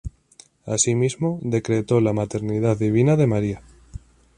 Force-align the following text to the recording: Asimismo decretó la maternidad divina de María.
Asimismo 0.65 1.37
decretó 1.43 2.01
la 2.01 2.11
maternidad 2.11 2.75
divina 2.75 3.15
de 3.17 3.27
María. 3.27 3.61